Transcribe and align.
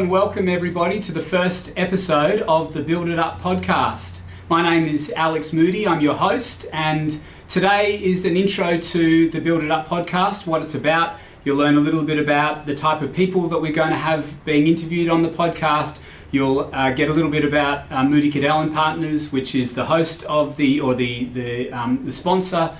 and 0.00 0.08
welcome 0.08 0.48
everybody 0.48 0.98
to 0.98 1.12
the 1.12 1.20
first 1.20 1.70
episode 1.76 2.40
of 2.48 2.72
the 2.72 2.80
Build 2.80 3.10
It 3.10 3.18
Up 3.18 3.38
podcast. 3.38 4.20
My 4.48 4.62
name 4.62 4.86
is 4.86 5.12
Alex 5.14 5.52
Moody, 5.52 5.86
I'm 5.86 6.00
your 6.00 6.14
host, 6.14 6.64
and 6.72 7.20
today 7.48 8.02
is 8.02 8.24
an 8.24 8.34
intro 8.34 8.78
to 8.78 9.28
the 9.28 9.38
Build 9.42 9.62
It 9.62 9.70
Up 9.70 9.86
podcast, 9.86 10.46
what 10.46 10.62
it's 10.62 10.74
about. 10.74 11.18
You'll 11.44 11.58
learn 11.58 11.76
a 11.76 11.80
little 11.80 12.02
bit 12.02 12.18
about 12.18 12.64
the 12.64 12.74
type 12.74 13.02
of 13.02 13.12
people 13.12 13.46
that 13.48 13.58
we're 13.58 13.74
going 13.74 13.90
to 13.90 13.96
have 13.96 14.42
being 14.46 14.66
interviewed 14.66 15.10
on 15.10 15.20
the 15.20 15.28
podcast. 15.28 15.98
You'll 16.30 16.70
uh, 16.72 16.92
get 16.92 17.10
a 17.10 17.12
little 17.12 17.30
bit 17.30 17.44
about 17.44 17.92
uh, 17.92 18.02
Moody 18.02 18.30
Kiddell 18.30 18.62
and 18.62 18.72
Partners, 18.72 19.30
which 19.30 19.54
is 19.54 19.74
the 19.74 19.84
host 19.84 20.22
of 20.22 20.56
the 20.56 20.80
or 20.80 20.94
the 20.94 21.26
the, 21.26 21.72
um, 21.72 22.06
the 22.06 22.12
sponsor 22.12 22.74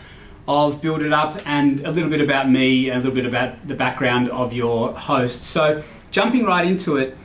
of 0.49 0.81
Build 0.81 1.03
It 1.03 1.13
Up, 1.13 1.39
and 1.45 1.81
a 1.81 1.91
little 1.91 2.09
bit 2.09 2.23
about 2.23 2.51
me, 2.51 2.89
a 2.89 2.97
little 2.97 3.13
bit 3.13 3.27
about 3.27 3.69
the 3.69 3.75
background 3.75 4.31
of 4.31 4.55
your 4.55 4.95
host. 4.95 5.43
So 5.43 5.83
jumping 6.11 6.45
right 6.45 6.67
into 6.67 6.97
it, 6.97 7.17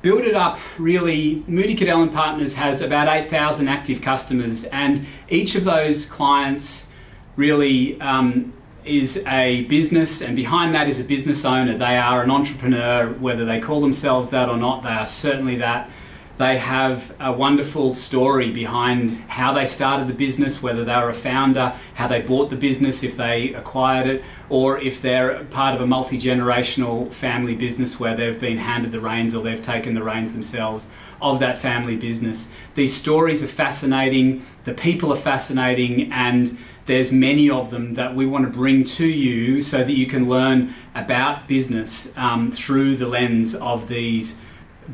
Build 0.00 0.22
It 0.22 0.34
Up 0.34 0.58
really, 0.78 1.42
Moody 1.48 1.74
Kiddell 1.74 2.02
and 2.02 2.12
Partners 2.12 2.54
has 2.54 2.80
about 2.80 3.08
8,000 3.08 3.66
active 3.66 4.00
customers, 4.00 4.64
and 4.64 5.06
each 5.28 5.56
of 5.56 5.64
those 5.64 6.06
clients 6.06 6.86
really 7.34 8.00
um, 8.00 8.52
is 8.84 9.22
a 9.26 9.64
business, 9.64 10.22
and 10.22 10.36
behind 10.36 10.74
that 10.74 10.88
is 10.88 11.00
a 11.00 11.04
business 11.04 11.44
owner. 11.44 11.76
They 11.76 11.98
are 11.98 12.22
an 12.22 12.30
entrepreneur, 12.30 13.12
whether 13.14 13.44
they 13.44 13.60
call 13.60 13.80
themselves 13.80 14.30
that 14.30 14.48
or 14.48 14.56
not, 14.56 14.84
they 14.84 14.90
are 14.90 15.06
certainly 15.06 15.56
that. 15.56 15.90
They 16.38 16.56
have 16.58 17.12
a 17.18 17.32
wonderful 17.32 17.92
story 17.92 18.52
behind 18.52 19.10
how 19.26 19.52
they 19.52 19.66
started 19.66 20.06
the 20.06 20.14
business, 20.14 20.62
whether 20.62 20.84
they 20.84 20.94
were 20.94 21.08
a 21.08 21.14
founder, 21.14 21.74
how 21.94 22.06
they 22.06 22.20
bought 22.20 22.48
the 22.48 22.56
business, 22.56 23.02
if 23.02 23.16
they 23.16 23.54
acquired 23.54 24.06
it, 24.06 24.24
or 24.48 24.78
if 24.78 25.02
they're 25.02 25.44
part 25.46 25.74
of 25.74 25.80
a 25.80 25.86
multi 25.86 26.16
generational 26.16 27.12
family 27.12 27.56
business 27.56 27.98
where 27.98 28.14
they've 28.14 28.38
been 28.38 28.58
handed 28.58 28.92
the 28.92 29.00
reins 29.00 29.34
or 29.34 29.42
they've 29.42 29.60
taken 29.60 29.94
the 29.94 30.02
reins 30.02 30.32
themselves 30.32 30.86
of 31.20 31.40
that 31.40 31.58
family 31.58 31.96
business. 31.96 32.46
These 32.76 32.94
stories 32.94 33.42
are 33.42 33.48
fascinating, 33.48 34.46
the 34.62 34.74
people 34.74 35.12
are 35.12 35.16
fascinating, 35.16 36.12
and 36.12 36.56
there's 36.86 37.10
many 37.10 37.50
of 37.50 37.70
them 37.70 37.94
that 37.94 38.14
we 38.14 38.26
want 38.26 38.44
to 38.44 38.50
bring 38.50 38.84
to 38.84 39.06
you 39.06 39.60
so 39.60 39.78
that 39.78 39.92
you 39.92 40.06
can 40.06 40.28
learn 40.28 40.72
about 40.94 41.48
business 41.48 42.16
um, 42.16 42.52
through 42.52 42.94
the 42.94 43.08
lens 43.08 43.56
of 43.56 43.88
these 43.88 44.36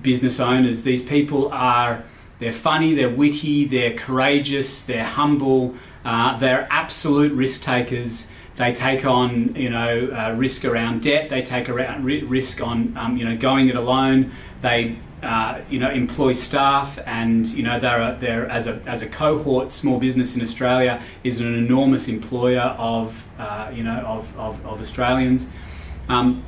business 0.03 0.41
owners. 0.41 0.83
These 0.83 1.03
people 1.03 1.51
are 1.53 2.05
they're 2.39 2.53
funny, 2.53 2.95
they're 2.95 3.11
witty, 3.11 3.65
they're 3.65 3.95
courageous, 3.95 4.85
they're 4.85 5.05
humble, 5.05 5.75
uh, 6.05 6.37
they're 6.39 6.67
absolute 6.71 7.33
risk 7.33 7.63
takers. 7.63 8.27
They 8.57 8.73
take 8.73 9.05
on 9.05 9.55
you 9.57 9.71
know 9.71 10.09
uh, 10.13 10.35
risk 10.37 10.65
around 10.65 11.03
debt. 11.03 11.29
They 11.29 11.43
take 11.43 11.69
around 11.69 12.05
risk 12.05 12.61
on 12.61 12.97
um, 12.97 13.17
you 13.17 13.25
know 13.25 13.37
going 13.37 13.69
it 13.69 13.77
alone. 13.77 14.33
They 14.61 14.99
uh, 15.23 15.61
you 15.71 15.79
know 15.81 15.91
employ 15.91 16.33
staff, 16.35 16.99
and 17.07 17.47
you 17.49 17.63
know 17.63 17.81
they're 17.81 18.15
they're 18.17 18.49
as 18.49 18.67
a 18.67 18.81
as 18.87 19.03
a 19.03 19.09
cohort 19.09 19.73
small 19.73 19.99
business 19.99 20.37
in 20.37 20.43
Australia 20.43 21.03
is 21.25 21.41
an 21.41 21.55
enormous 21.55 22.09
employer 22.09 22.77
of 22.79 23.27
uh, 23.39 23.71
you 23.75 23.83
know 23.83 24.01
of 24.01 24.39
of, 24.39 24.65
of 24.67 24.81
Australians. 24.81 25.49
Um, 26.09 26.45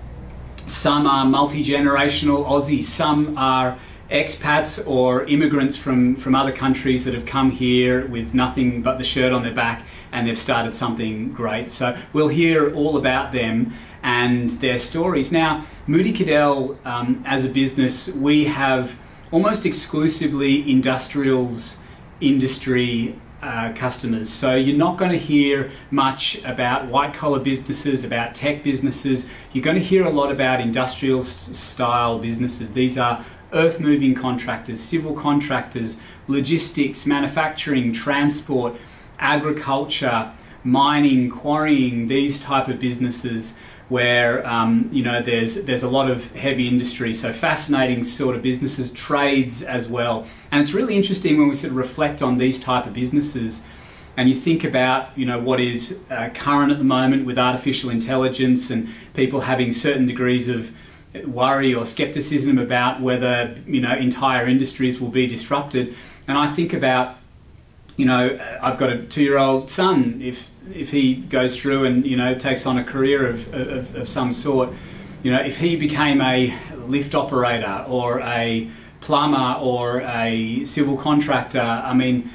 some 0.86 1.04
are 1.08 1.24
multi 1.24 1.64
generational 1.64 2.46
Aussies, 2.46 2.84
some 2.84 3.36
are 3.36 3.76
expats 4.08 4.86
or 4.86 5.24
immigrants 5.24 5.76
from, 5.76 6.14
from 6.14 6.36
other 6.36 6.52
countries 6.52 7.04
that 7.04 7.12
have 7.12 7.26
come 7.26 7.50
here 7.50 8.06
with 8.06 8.34
nothing 8.34 8.82
but 8.82 8.96
the 8.96 9.02
shirt 9.02 9.32
on 9.32 9.42
their 9.42 9.52
back 9.52 9.84
and 10.12 10.28
they've 10.28 10.38
started 10.38 10.72
something 10.72 11.32
great. 11.32 11.72
So 11.72 11.98
we'll 12.12 12.28
hear 12.28 12.72
all 12.72 12.96
about 12.98 13.32
them 13.32 13.74
and 14.04 14.48
their 14.60 14.78
stories. 14.78 15.32
Now, 15.32 15.66
Moody 15.88 16.12
Kiddell, 16.12 16.78
um, 16.84 17.20
as 17.26 17.44
a 17.44 17.48
business, 17.48 18.06
we 18.06 18.44
have 18.44 18.96
almost 19.32 19.66
exclusively 19.66 20.70
industrials 20.70 21.78
industry 22.20 23.18
uh, 23.42 23.72
customers. 23.74 24.30
So 24.30 24.54
you're 24.54 24.76
not 24.76 24.96
going 24.96 25.10
to 25.10 25.18
hear 25.18 25.70
much 25.90 26.42
about 26.44 26.86
white 26.86 27.14
collar 27.14 27.38
businesses, 27.38 28.04
about 28.04 28.34
tech 28.34 28.62
businesses. 28.62 29.26
You're 29.52 29.64
going 29.64 29.78
to 29.78 29.82
hear 29.82 30.06
a 30.06 30.10
lot 30.10 30.30
about 30.32 30.60
industrial 30.60 31.22
style 31.22 32.18
businesses. 32.18 32.72
These 32.72 32.98
are 32.98 33.24
earth 33.52 33.78
moving 33.80 34.14
contractors, 34.14 34.80
civil 34.80 35.14
contractors, 35.14 35.96
logistics, 36.28 37.06
manufacturing, 37.06 37.92
transport, 37.92 38.74
agriculture, 39.18 40.32
mining, 40.64 41.30
quarrying, 41.30 42.08
these 42.08 42.40
type 42.40 42.68
of 42.68 42.78
businesses 42.80 43.54
where 43.88 44.44
um, 44.46 44.88
you 44.92 45.02
know 45.02 45.22
there's 45.22 45.54
there's 45.64 45.82
a 45.82 45.88
lot 45.88 46.10
of 46.10 46.30
heavy 46.32 46.66
industry, 46.66 47.14
so 47.14 47.32
fascinating 47.32 48.02
sort 48.02 48.34
of 48.34 48.42
businesses, 48.42 48.90
trades 48.90 49.62
as 49.62 49.88
well, 49.88 50.26
and 50.50 50.60
it's 50.60 50.72
really 50.72 50.96
interesting 50.96 51.38
when 51.38 51.48
we 51.48 51.54
sort 51.54 51.70
of 51.70 51.76
reflect 51.76 52.22
on 52.22 52.38
these 52.38 52.58
type 52.58 52.86
of 52.86 52.92
businesses, 52.92 53.62
and 54.16 54.28
you 54.28 54.34
think 54.34 54.64
about 54.64 55.16
you 55.16 55.24
know 55.24 55.38
what 55.38 55.60
is 55.60 55.98
uh, 56.10 56.30
current 56.34 56.72
at 56.72 56.78
the 56.78 56.84
moment 56.84 57.26
with 57.26 57.38
artificial 57.38 57.90
intelligence 57.90 58.70
and 58.70 58.88
people 59.14 59.40
having 59.40 59.70
certain 59.72 60.06
degrees 60.06 60.48
of 60.48 60.72
worry 61.24 61.74
or 61.74 61.84
skepticism 61.84 62.58
about 62.58 63.00
whether 63.00 63.56
you 63.66 63.80
know 63.80 63.94
entire 63.94 64.48
industries 64.48 65.00
will 65.00 65.10
be 65.10 65.28
disrupted, 65.28 65.94
and 66.26 66.36
I 66.36 66.52
think 66.52 66.72
about 66.72 67.18
you 67.96 68.04
know 68.04 68.38
I've 68.62 68.78
got 68.78 68.90
a 68.90 69.02
two-year-old 69.02 69.70
son. 69.70 70.20
If 70.22 70.50
if 70.74 70.90
he 70.90 71.14
goes 71.14 71.60
through 71.60 71.84
and 71.84 72.06
you 72.06 72.16
know 72.16 72.34
takes 72.34 72.66
on 72.66 72.78
a 72.78 72.84
career 72.84 73.28
of, 73.28 73.52
of, 73.54 73.94
of 73.94 74.08
some 74.08 74.32
sort, 74.32 74.70
you 75.22 75.32
know, 75.32 75.40
if 75.40 75.58
he 75.58 75.76
became 75.76 76.20
a 76.20 76.56
lift 76.86 77.14
operator 77.14 77.84
or 77.88 78.20
a 78.20 78.70
plumber 79.00 79.58
or 79.60 80.00
a 80.02 80.64
civil 80.64 80.96
contractor, 80.96 81.60
I 81.60 81.94
mean, 81.94 82.30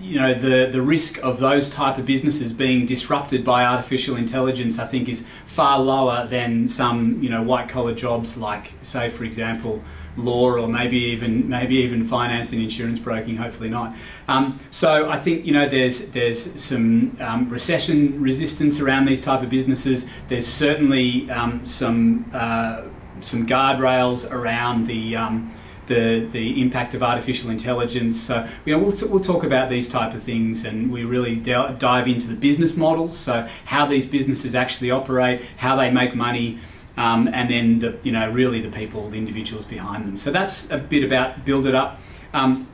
you 0.00 0.18
know, 0.18 0.34
the, 0.34 0.68
the 0.70 0.82
risk 0.82 1.18
of 1.22 1.38
those 1.38 1.68
type 1.68 1.98
of 1.98 2.06
businesses 2.06 2.52
being 2.52 2.86
disrupted 2.86 3.44
by 3.44 3.64
artificial 3.64 4.16
intelligence, 4.16 4.78
I 4.78 4.86
think, 4.86 5.08
is 5.08 5.24
far 5.46 5.78
lower 5.78 6.26
than 6.26 6.66
some, 6.66 7.22
you 7.22 7.30
know, 7.30 7.42
white 7.42 7.68
collar 7.68 7.94
jobs 7.94 8.36
like, 8.36 8.72
say, 8.82 9.08
for 9.08 9.24
example, 9.24 9.82
law 10.16 10.52
or 10.52 10.68
maybe 10.68 10.96
even 10.96 11.48
maybe 11.48 11.76
even 11.76 12.04
finance 12.04 12.52
and 12.52 12.60
insurance 12.60 12.98
broking. 12.98 13.36
Hopefully 13.36 13.70
not. 13.70 13.94
Um, 14.28 14.60
so 14.70 15.08
I 15.10 15.18
think 15.18 15.46
you 15.46 15.52
know 15.52 15.68
there's 15.68 16.06
there's 16.08 16.60
some 16.60 17.16
um, 17.20 17.48
recession 17.48 18.20
resistance 18.20 18.80
around 18.80 19.06
these 19.06 19.20
type 19.20 19.42
of 19.42 19.50
businesses. 19.50 20.06
There's 20.28 20.46
certainly 20.46 21.30
um, 21.30 21.64
some 21.66 22.30
uh, 22.32 22.82
some 23.20 23.46
guardrails 23.46 24.30
around 24.30 24.86
the 24.86 25.16
um, 25.16 25.52
the, 25.86 26.26
the 26.30 26.60
impact 26.60 26.94
of 26.94 27.02
artificial 27.02 27.50
intelligence. 27.50 28.20
So, 28.20 28.48
you 28.64 28.76
know, 28.76 28.82
we'll, 28.82 29.08
we'll 29.08 29.20
talk 29.20 29.44
about 29.44 29.68
these 29.68 29.88
type 29.88 30.14
of 30.14 30.22
things 30.22 30.64
and 30.64 30.90
we 30.92 31.04
really 31.04 31.36
dive 31.36 32.08
into 32.08 32.28
the 32.28 32.36
business 32.36 32.76
models, 32.76 33.16
so 33.18 33.48
how 33.64 33.86
these 33.86 34.06
businesses 34.06 34.54
actually 34.54 34.90
operate, 34.90 35.42
how 35.56 35.76
they 35.76 35.90
make 35.90 36.14
money, 36.14 36.60
um, 36.96 37.28
and 37.28 37.50
then 37.50 37.78
the 37.78 37.98
you 38.02 38.12
know 38.12 38.30
really 38.30 38.60
the 38.60 38.70
people, 38.70 39.08
the 39.08 39.18
individuals 39.18 39.64
behind 39.64 40.04
them. 40.04 40.16
So 40.16 40.30
that's 40.30 40.70
a 40.70 40.78
bit 40.78 41.04
about 41.04 41.44
build 41.44 41.66
it 41.66 41.74
up. 41.74 42.00
Um, 42.32 42.68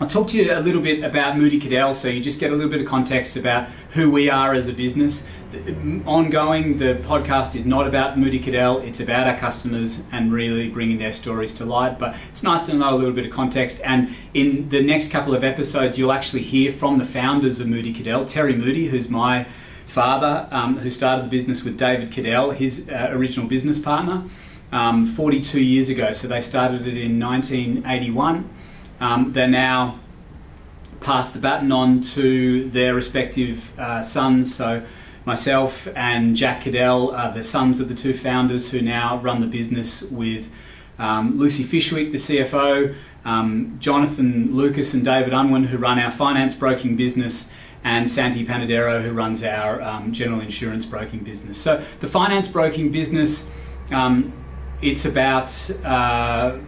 I'll 0.00 0.06
talk 0.06 0.28
to 0.28 0.38
you 0.38 0.52
a 0.52 0.60
little 0.60 0.80
bit 0.80 1.02
about 1.02 1.36
Moody 1.36 1.58
Kiddell, 1.58 1.92
so 1.92 2.06
you 2.06 2.20
just 2.20 2.38
get 2.38 2.52
a 2.52 2.54
little 2.54 2.70
bit 2.70 2.80
of 2.80 2.86
context 2.86 3.36
about 3.36 3.68
who 3.90 4.12
we 4.12 4.30
are 4.30 4.54
as 4.54 4.68
a 4.68 4.72
business. 4.72 5.24
The, 5.50 5.74
ongoing, 6.06 6.78
the 6.78 7.00
podcast 7.02 7.56
is 7.56 7.64
not 7.64 7.88
about 7.88 8.16
Moody 8.16 8.38
Kiddell; 8.38 8.78
it's 8.78 9.00
about 9.00 9.26
our 9.26 9.36
customers 9.36 10.00
and 10.12 10.32
really 10.32 10.68
bringing 10.68 10.98
their 10.98 11.12
stories 11.12 11.52
to 11.54 11.64
light. 11.64 11.98
But 11.98 12.14
it's 12.28 12.44
nice 12.44 12.62
to 12.62 12.74
know 12.74 12.94
a 12.94 12.96
little 12.96 13.12
bit 13.12 13.26
of 13.26 13.32
context. 13.32 13.80
And 13.84 14.14
in 14.34 14.68
the 14.68 14.80
next 14.80 15.10
couple 15.10 15.34
of 15.34 15.42
episodes, 15.42 15.98
you'll 15.98 16.12
actually 16.12 16.42
hear 16.42 16.70
from 16.70 16.98
the 16.98 17.04
founders 17.04 17.58
of 17.58 17.66
Moody 17.66 17.92
Kiddell, 17.92 18.24
Terry 18.24 18.54
Moody, 18.54 18.86
who's 18.86 19.08
my 19.08 19.48
father, 19.98 20.46
um, 20.52 20.78
who 20.78 20.90
started 20.90 21.24
the 21.24 21.28
business 21.28 21.64
with 21.64 21.76
David 21.76 22.12
Kiddell, 22.12 22.52
his 22.52 22.88
uh, 22.88 23.08
original 23.10 23.48
business 23.48 23.80
partner, 23.80 24.22
um, 24.70 25.04
42 25.04 25.60
years 25.60 25.88
ago. 25.88 26.12
So 26.12 26.28
they 26.28 26.40
started 26.40 26.86
it 26.86 26.96
in 26.96 27.18
1981. 27.18 28.48
Um, 29.00 29.32
they're 29.32 29.48
now 29.48 29.98
passed 31.00 31.34
the 31.34 31.40
baton 31.40 31.72
on 31.72 32.00
to 32.14 32.70
their 32.70 32.94
respective 32.94 33.76
uh, 33.76 34.00
sons. 34.00 34.54
So 34.54 34.84
myself 35.24 35.88
and 35.96 36.36
Jack 36.36 36.60
Kiddell 36.60 37.10
are 37.10 37.32
the 37.32 37.42
sons 37.42 37.80
of 37.80 37.88
the 37.88 37.94
two 37.96 38.14
founders 38.14 38.70
who 38.70 38.80
now 38.80 39.18
run 39.18 39.40
the 39.40 39.48
business 39.48 40.02
with 40.02 40.48
um, 41.00 41.36
Lucy 41.40 41.64
Fishwick, 41.64 42.12
the 42.12 42.18
CFO, 42.18 42.94
um, 43.24 43.76
Jonathan 43.80 44.54
Lucas 44.54 44.94
and 44.94 45.04
David 45.04 45.32
Unwin, 45.32 45.64
who 45.64 45.76
run 45.76 45.98
our 45.98 46.12
finance 46.12 46.54
broking 46.54 46.94
business, 46.94 47.48
and 47.88 48.08
Santi 48.08 48.44
Panadero, 48.44 49.02
who 49.02 49.12
runs 49.12 49.42
our 49.42 49.80
um, 49.80 50.12
general 50.12 50.40
insurance 50.40 50.84
broking 50.84 51.20
business. 51.20 51.56
So 51.56 51.82
the 52.00 52.06
finance 52.06 52.46
broking 52.46 52.92
business, 52.92 53.46
um, 53.90 54.32
it's 54.82 55.06
about 55.06 55.50
uh, 55.84 56.58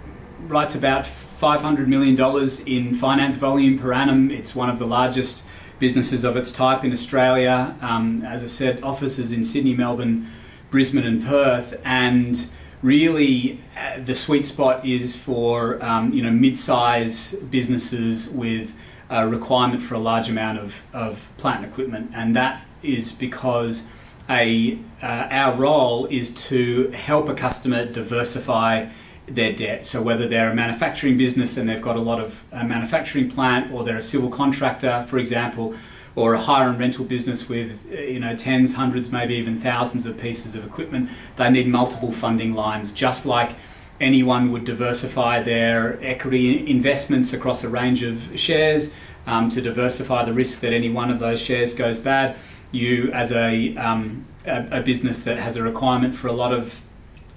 writes 0.49 0.75
about 0.77 1.05
five 1.05 1.61
hundred 1.61 1.89
million 1.89 2.15
dollars 2.15 2.61
in 2.61 2.95
finance 2.95 3.37
volume 3.37 3.79
per 3.79 3.93
annum. 3.93 4.31
It's 4.31 4.55
one 4.55 4.71
of 4.71 4.79
the 4.79 4.87
largest 4.87 5.45
businesses 5.79 6.25
of 6.25 6.37
its 6.37 6.51
type 6.53 6.85
in 6.85 6.93
Australia. 6.93 7.77
Um, 7.83 8.23
as 8.25 8.43
I 8.43 8.47
said, 8.47 8.83
offices 8.83 9.31
in 9.31 9.45
Sydney, 9.45 9.75
Melbourne, 9.75 10.27
Brisbane, 10.71 11.07
and 11.07 11.23
Perth, 11.23 11.79
and 11.85 12.49
really 12.83 13.61
uh, 13.77 14.01
the 14.03 14.15
sweet 14.15 14.47
spot 14.47 14.87
is 14.87 15.15
for 15.15 15.85
um, 15.85 16.15
you 16.15 16.23
know 16.23 16.31
mid-size 16.31 17.35
businesses 17.51 18.31
with 18.31 18.75
a 19.11 19.29
requirement 19.29 19.83
for 19.83 19.95
a 19.95 19.99
large 19.99 20.29
amount 20.29 20.59
of, 20.59 20.83
of 20.93 21.29
plant 21.37 21.65
and 21.65 21.73
equipment, 21.73 22.11
and 22.15 22.35
that 22.37 22.65
is 22.83 23.13
because 23.13 23.85
a 24.29 24.79
uh, 25.03 25.07
our 25.31 25.57
role 25.57 26.07
is 26.07 26.31
to 26.31 26.91
help 26.91 27.29
a 27.29 27.35
customer 27.35 27.85
diversify 27.87 28.89
their 29.27 29.53
debt. 29.53 29.85
So 29.87 30.01
whether 30.03 30.29
they're 30.29 30.51
a 30.51 30.55
manufacturing 30.55 31.17
business 31.17 31.57
and 31.57 31.69
they've 31.69 31.83
got 31.83 31.97
a 31.97 32.01
lot 32.01 32.21
of 32.21 32.45
uh, 32.53 32.65
manufacturing 32.65 33.31
plant, 33.31 33.73
or 33.73 33.85
they're 33.85 33.99
a 33.99 34.03
civil 34.03 34.29
contractor, 34.29 35.05
for 35.09 35.19
example, 35.19 35.75
or 36.17 36.35
a 36.35 36.39
hire 36.39 36.69
and 36.69 36.79
rental 36.79 37.05
business 37.05 37.49
with 37.49 37.87
uh, 37.93 38.01
you 38.01 38.21
know 38.21 38.37
tens, 38.37 38.75
hundreds, 38.75 39.11
maybe 39.11 39.35
even 39.35 39.57
thousands 39.57 40.07
of 40.07 40.17
pieces 40.19 40.55
of 40.55 40.65
equipment, 40.65 41.11
they 41.37 41.51
need 41.51 41.67
multiple 41.67 42.13
funding 42.13 42.55
lines, 42.55 42.93
just 42.93 43.27
like 43.27 43.53
anyone 44.01 44.51
would 44.53 44.65
diversify 44.65 45.43
their 45.43 46.03
equity 46.03 46.69
investments 46.69 47.33
across 47.33 47.65
a 47.65 47.69
range 47.69 48.03
of 48.03 48.39
shares 48.39 48.91
um, 49.27 49.49
to 49.51 49.61
diversify 49.61 50.25
the 50.25 50.33
risk 50.33 50.61
that 50.61 50.73
any 50.73 50.89
one 50.89 51.11
of 51.11 51.19
those 51.19 51.41
shares 51.41 51.75
goes 51.75 52.01
bad. 52.01 52.37
You, 52.73 53.11
as 53.13 53.33
a, 53.33 53.77
um, 53.77 54.27
a, 54.47 54.79
a 54.79 54.83
business 54.83 55.25
that 55.25 55.39
has 55.39 55.57
a 55.57 55.63
requirement 55.63 56.15
for 56.15 56.29
a 56.29 56.33
lot 56.33 56.53
of 56.53 56.83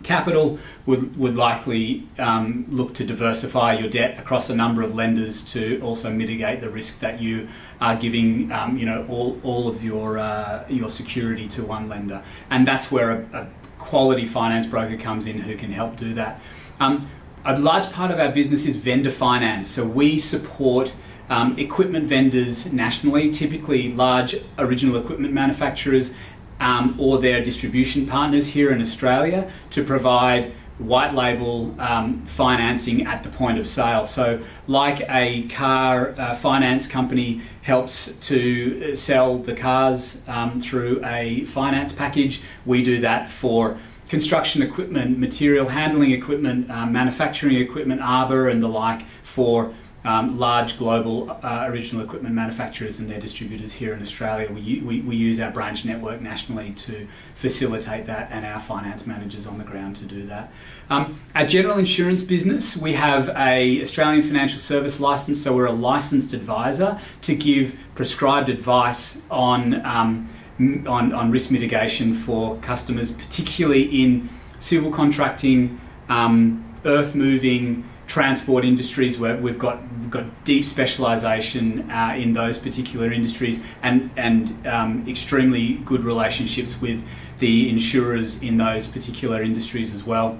capital 0.04 0.60
would, 0.86 1.18
would 1.18 1.36
likely 1.36 2.08
um, 2.20 2.66
look 2.70 2.94
to 2.94 3.06
diversify 3.06 3.74
your 3.74 3.90
debt 3.90 4.20
across 4.20 4.50
a 4.50 4.56
number 4.56 4.82
of 4.82 4.94
lenders 4.94 5.44
to 5.46 5.80
also 5.82 6.12
mitigate 6.12 6.62
the 6.62 6.70
risk 6.70 7.00
that 7.00 7.22
you 7.22 7.48
are 7.82 7.96
giving 7.96 8.52
um, 8.52 8.78
you 8.78 8.86
know 8.86 9.06
all, 9.10 9.40
all 9.44 9.68
of 9.68 9.84
your 9.84 10.18
uh, 10.18 10.66
your 10.70 10.90
security 10.90 11.48
to 11.48 11.64
one 11.64 11.88
lender 11.90 12.22
and 12.50 12.68
that's 12.68 12.92
where 12.92 13.12
a, 13.12 13.38
a, 13.38 13.48
quality 13.94 14.26
finance 14.26 14.66
broker 14.66 14.98
comes 14.98 15.28
in 15.28 15.40
who 15.40 15.56
can 15.56 15.72
help 15.72 15.96
do 15.96 16.16
that. 16.16 16.42
Um, 16.80 17.08
a 17.46 17.60
large 17.60 17.92
part 17.92 18.10
of 18.10 18.20
our 18.20 18.32
business 18.32 18.66
is 18.66 18.76
vendor 18.76 19.12
finance. 19.12 19.68
So 19.70 19.86
we 19.86 20.18
support 20.18 20.96
um, 21.30 21.60
equipment 21.60 22.08
vendors 22.08 22.74
nationally 22.74 23.30
typically 23.30 23.94
large 23.94 24.36
original 24.58 24.96
equipment 24.96 25.32
manufacturers 25.32 26.12
um, 26.60 26.96
or 27.00 27.20
their 27.20 27.44
distribution 27.44 28.08
partners 28.08 28.48
here 28.48 28.72
in 28.72 28.82
Australia 28.82 29.52
to 29.70 29.84
provide 29.84 30.54
white 30.84 31.14
label 31.14 31.74
um, 31.80 32.26
financing 32.26 33.06
at 33.06 33.24
the 33.24 33.30
point 33.30 33.58
of 33.58 33.68
sale. 33.68 34.06
So, 34.06 34.42
like 34.68 35.02
a 35.10 35.48
car 35.48 36.14
uh, 36.18 36.36
finance 36.36 36.88
company 36.88 37.42
helps 37.62 38.12
to 38.28 38.92
uh, 38.92 38.96
sell 38.96 39.38
the 39.38 39.56
cars 39.56 40.22
um, 40.28 40.60
through 40.60 41.02
a 41.06 41.46
finance 41.46 41.92
package, 41.92 42.42
we 42.66 42.84
do 42.84 43.00
that 43.02 43.30
for 43.30 43.78
construction 44.10 44.62
equipment, 44.62 45.18
material 45.18 45.68
handling 45.68 46.12
equipment, 46.12 46.70
uh, 46.70 46.86
manufacturing 46.86 47.56
equipment, 47.56 48.02
arbor, 48.02 48.50
and 48.50 48.62
the 48.62 48.68
like 48.68 49.04
for 49.24 49.74
um, 50.06 50.38
large 50.38 50.78
global 50.78 51.32
uh, 51.44 51.66
original 51.68 52.04
equipment 52.04 52.36
manufacturers 52.36 53.00
and 53.00 53.10
their 53.10 53.20
distributors 53.20 53.74
here 53.74 53.94
in 53.94 54.02
Australia. 54.02 54.52
We, 54.52 54.82
we, 54.82 55.02
we, 55.02 55.16
use 55.16 55.40
our 55.40 55.52
branch 55.52 55.86
network 55.86 56.20
nationally 56.20 56.72
to 56.72 57.08
facilitate 57.36 58.06
that 58.08 58.30
and 58.32 58.46
our 58.46 58.60
finance 58.60 59.08
managers 59.08 59.48
on 59.48 59.58
the 59.58 59.64
ground 59.64 59.96
to 59.98 60.06
do 60.06 60.26
that. 60.26 60.52
Um, 60.90 61.22
our 61.36 61.46
general 61.46 61.78
insurance 61.78 62.22
business, 62.22 62.76
we 62.76 62.94
have 62.94 63.30
a 63.30 63.82
Australian 63.82 64.22
Financial 64.22 64.60
Service 64.60 65.00
license, 65.00 65.42
so 65.42 65.56
we're 65.56 65.68
a 65.68 65.72
licensed 65.72 66.34
advisor 66.34 67.00
to 67.22 67.36
give 67.36 67.76
prescribed 67.96 68.50
advice 68.50 69.18
on, 69.32 69.86
um, 69.86 70.30
on, 70.60 71.14
on 71.14 71.32
risk 71.32 71.50
mitigation 71.50 72.14
for 72.14 72.58
customers, 72.58 73.12
particularly 73.12 74.04
in 74.04 74.30
civil 74.60 74.92
contracting, 74.92 75.80
um, 76.10 76.60
earth 76.86 77.16
moving, 77.16 77.90
transport 78.14 78.64
industries 78.64 79.18
where 79.18 79.36
we've 79.38 79.58
got 79.58 79.82
we've 80.00 80.12
got 80.12 80.44
deep 80.44 80.64
specialisation 80.64 81.90
uh, 81.90 82.14
in 82.14 82.32
those 82.32 82.60
particular 82.60 83.12
industries 83.12 83.60
and 83.82 84.12
and 84.18 84.68
um, 84.68 85.04
extremely 85.08 85.82
good 85.84 86.04
relationships 86.04 86.80
with 86.80 87.04
the 87.40 87.68
insurers 87.68 88.40
in 88.44 88.56
those 88.56 88.86
particular 88.88 89.42
industries 89.42 89.92
as 89.96 90.04
well. 90.04 90.40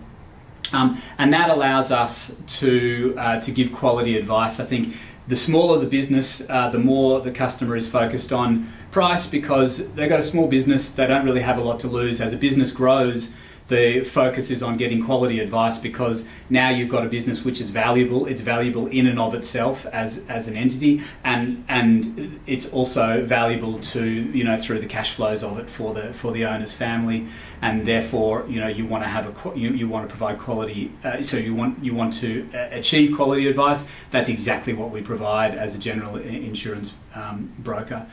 Um, 0.72 1.02
and 1.18 1.34
that 1.34 1.50
allows 1.50 1.92
us 1.92 2.36
to 2.60 3.16
uh, 3.18 3.42
to 3.42 3.52
give 3.52 3.74
quality 3.74 4.20
advice. 4.20 4.60
I 4.60 4.66
think 4.66 4.94
the 5.28 5.36
smaller 5.36 5.80
the 5.80 5.88
business, 5.88 6.44
uh, 6.48 6.70
the 6.70 6.78
more 6.78 7.22
the 7.22 7.32
customer 7.32 7.76
is 7.76 7.88
focused 7.88 8.32
on 8.32 8.72
price 8.92 9.26
because 9.26 9.92
they've 9.94 10.10
got 10.10 10.20
a 10.20 10.30
small 10.34 10.46
business. 10.46 10.92
They 10.92 11.08
don't 11.08 11.26
really 11.26 11.42
have 11.42 11.58
a 11.58 11.64
lot 11.64 11.80
to 11.80 11.88
lose. 11.88 12.22
As 12.22 12.34
a 12.34 12.38
business 12.38 12.72
grows, 12.72 13.30
the 13.68 14.04
focus 14.04 14.52
is 14.52 14.62
on 14.62 14.78
getting 14.78 15.04
quality 15.04 15.40
advice 15.40 15.78
because 15.78 16.26
now 16.50 16.70
you've 16.70 16.90
got 16.90 17.06
a 17.06 17.10
business 17.10 17.44
which 17.44 17.62
is 17.62 17.70
valuable. 17.70 18.26
It's 18.26 18.42
valuable 18.42 18.88
in 18.88 19.08
and 19.08 19.18
of 19.18 19.34
itself 19.34 19.86
as, 19.88 20.24
as 20.28 20.48
an 20.48 20.58
entity, 20.58 21.02
and 21.24 21.64
and 21.70 22.40
it's 22.46 22.68
also 22.68 23.26
valuable 23.26 23.80
to 23.80 24.06
you 24.06 24.44
know 24.44 24.60
through 24.60 24.80
the 24.80 24.86
cash 24.86 25.14
flows 25.14 25.44
of 25.44 25.58
it 25.60 25.70
for 25.70 25.94
the 25.94 26.14
for 26.14 26.32
the 26.32 26.46
owner's 26.46 26.74
family, 26.74 27.28
and 27.62 27.86
therefore 27.86 28.46
you 28.50 28.60
know 28.60 28.68
you 28.68 28.86
want 28.86 29.04
to 29.04 29.10
have 29.10 29.26
a 29.28 29.58
you, 29.58 29.72
you 29.72 29.88
want 29.88 30.08
to 30.08 30.16
provide 30.16 30.40
quality. 30.40 30.92
Uh, 31.04 31.22
so 31.22 31.38
you 31.38 31.56
want 31.56 31.84
you 31.84 31.96
want 31.96 32.14
to 32.14 32.50
uh, 32.54 32.68
achieve 32.72 33.16
quality 33.16 33.48
advice. 33.48 33.86
That's 34.12 34.30
exactly 34.30 34.74
what 34.74 34.92
we 34.92 35.02
provide 35.02 35.56
as 35.56 35.74
a 35.74 35.78
general 35.78 36.18
insurance 36.18 36.94
um, 37.16 37.54
broker. 37.60 38.06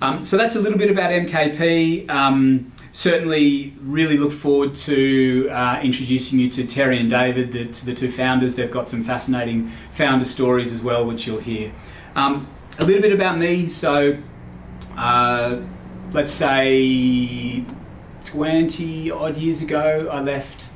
Um, 0.00 0.24
so 0.24 0.36
that's 0.36 0.56
a 0.56 0.60
little 0.60 0.78
bit 0.78 0.90
about 0.90 1.10
MKP. 1.10 2.10
Um, 2.10 2.72
certainly, 2.94 3.74
really 3.80 4.16
look 4.16 4.30
forward 4.30 4.72
to 4.72 5.48
uh, 5.50 5.80
introducing 5.82 6.38
you 6.38 6.48
to 6.48 6.64
Terry 6.64 7.00
and 7.00 7.10
David, 7.10 7.50
the, 7.50 7.66
to 7.66 7.86
the 7.86 7.92
two 7.92 8.08
founders. 8.08 8.54
They've 8.54 8.70
got 8.70 8.88
some 8.88 9.02
fascinating 9.02 9.72
founder 9.92 10.24
stories 10.24 10.72
as 10.72 10.80
well, 10.80 11.04
which 11.04 11.26
you'll 11.26 11.40
hear. 11.40 11.72
Um, 12.14 12.46
a 12.78 12.84
little 12.84 13.02
bit 13.02 13.12
about 13.12 13.36
me. 13.36 13.68
So, 13.68 14.16
uh, 14.96 15.60
let's 16.12 16.30
say 16.30 17.64
20 18.26 19.10
odd 19.10 19.38
years 19.38 19.60
ago, 19.60 20.08
I 20.10 20.20
left 20.20 20.68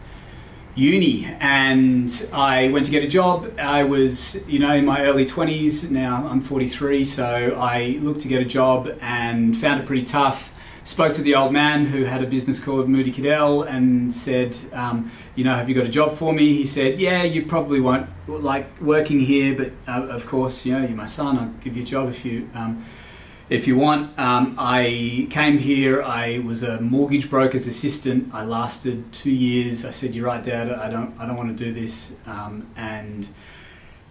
uni 0.74 1.24
and 1.38 2.28
I 2.32 2.68
went 2.70 2.84
to 2.86 2.90
get 2.90 3.04
a 3.04 3.08
job. 3.08 3.54
I 3.60 3.84
was, 3.84 4.44
you 4.48 4.58
know, 4.58 4.74
in 4.74 4.84
my 4.84 5.02
early 5.02 5.24
20s. 5.24 5.88
Now 5.88 6.26
I'm 6.28 6.40
43, 6.40 7.04
so 7.04 7.56
I 7.56 7.98
looked 8.00 8.22
to 8.22 8.28
get 8.28 8.42
a 8.42 8.44
job 8.44 8.92
and 9.00 9.56
found 9.56 9.80
it 9.80 9.86
pretty 9.86 10.04
tough. 10.04 10.52
Spoke 10.88 11.12
to 11.12 11.20
the 11.20 11.34
old 11.34 11.52
man 11.52 11.84
who 11.84 12.04
had 12.04 12.24
a 12.24 12.26
business 12.26 12.58
called 12.58 12.88
Moody 12.88 13.12
Kiddell 13.12 13.64
and 13.64 14.10
said, 14.10 14.56
um, 14.72 15.12
you 15.34 15.44
know, 15.44 15.54
have 15.54 15.68
you 15.68 15.74
got 15.74 15.84
a 15.84 15.90
job 15.90 16.14
for 16.14 16.32
me? 16.32 16.54
He 16.54 16.64
said, 16.64 16.98
yeah, 16.98 17.24
you 17.24 17.44
probably 17.44 17.78
won't 17.78 18.08
like 18.26 18.80
working 18.80 19.20
here, 19.20 19.54
but 19.54 19.72
uh, 19.86 20.06
of 20.06 20.26
course, 20.26 20.64
you 20.64 20.72
know, 20.72 20.78
you're 20.78 20.96
my 20.96 21.04
son. 21.04 21.36
I'll 21.36 21.52
give 21.62 21.76
you 21.76 21.82
a 21.82 21.86
job 21.86 22.08
if 22.08 22.24
you 22.24 22.48
um, 22.54 22.82
if 23.50 23.66
you 23.66 23.76
want. 23.76 24.18
Um, 24.18 24.56
I 24.58 25.26
came 25.28 25.58
here, 25.58 26.02
I 26.02 26.38
was 26.38 26.62
a 26.62 26.80
mortgage 26.80 27.28
broker's 27.28 27.66
assistant. 27.66 28.30
I 28.32 28.44
lasted 28.44 29.12
two 29.12 29.30
years. 29.30 29.84
I 29.84 29.90
said, 29.90 30.14
You're 30.14 30.24
right, 30.24 30.42
Dad, 30.42 30.72
I 30.72 30.88
don't, 30.88 31.14
I 31.20 31.26
don't 31.26 31.36
want 31.36 31.54
to 31.54 31.64
do 31.64 31.70
this. 31.70 32.14
Um, 32.24 32.66
and 32.76 33.28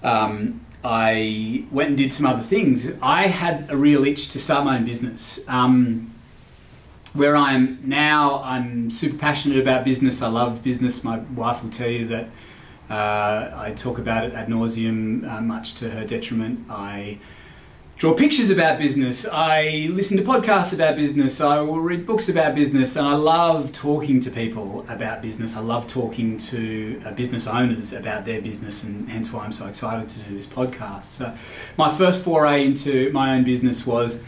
um, 0.04 0.64
I 0.84 1.66
went 1.72 1.90
and 1.90 1.98
did 1.98 2.14
some 2.14 2.28
other 2.28 2.44
things. 2.44 2.92
I 3.02 3.26
had 3.26 3.68
a 3.72 3.76
real 3.76 4.06
itch 4.06 4.28
to 4.30 4.40
start 4.40 4.64
my 4.64 4.78
own 4.78 4.86
business. 4.86 5.40
Um, 5.48 6.14
where 7.14 7.36
I 7.36 7.54
am 7.54 7.80
now, 7.84 8.42
I'm 8.44 8.90
super 8.90 9.18
passionate 9.18 9.60
about 9.60 9.86
business. 9.86 10.22
I 10.22 10.28
love 10.28 10.64
business. 10.64 11.04
My 11.04 11.18
wife 11.18 11.64
will 11.64 11.70
tell 11.70 11.90
you 11.90 12.06
that 12.08 12.30
uh, 12.90 13.52
I 13.56 13.74
talk 13.76 13.98
about 13.98 14.26
it 14.26 14.34
ad 14.34 14.48
nauseum, 14.48 15.30
uh, 15.30 15.42
much 15.42 15.76
to 15.76 15.90
her 15.90 16.06
detriment. 16.06 16.66
I 16.70 17.20
draw 17.98 18.14
pictures 18.14 18.50
about 18.50 18.78
business. 18.78 19.26
I 19.26 19.88
listen 19.92 20.18
to 20.18 20.24
podcasts 20.24 20.74
about 20.74 20.96
business. 20.96 21.42
I 21.42 21.60
will 21.62 21.80
read 21.80 22.06
books 22.06 22.30
about 22.30 22.56
business, 22.56 22.96
and 22.96 23.08
I 23.08 23.16
love 23.16 23.72
talking 23.72 24.20
to 24.22 24.32
people 24.32 24.86
about 24.88 25.22
business. 25.22 25.56
I 25.56 25.60
love 25.60 25.88
talking 25.88 26.38
to 26.38 27.02
uh, 27.06 27.12
business 27.12 27.48
owners 27.48 27.94
about 27.94 28.24
their 28.26 28.42
business, 28.42 28.84
and 28.84 29.10
hence 29.10 29.34
why 29.34 29.44
I'm 29.44 29.52
so 29.52 29.66
excited 29.68 30.10
to 30.10 30.20
do 30.20 30.36
this 30.36 30.46
podcast. 30.46 31.06
So, 31.06 31.36
my 31.78 31.96
first 31.96 32.22
foray 32.22 32.66
into 32.66 33.12
my 33.12 33.36
own 33.36 33.44
business 33.44 33.86
was 33.86 34.20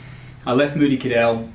I 0.46 0.54
left 0.54 0.76
Moody 0.76 0.98
Kiddell 0.98 1.50